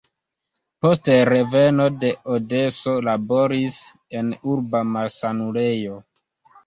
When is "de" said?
2.03-2.09